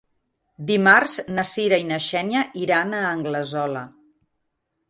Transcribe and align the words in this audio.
Dimarts 0.69 1.13
na 1.35 1.45
Cira 1.49 1.79
i 1.83 1.87
na 1.91 2.01
Xènia 2.05 2.43
iran 2.65 2.99
a 3.01 3.05
Anglesola. 3.13 3.85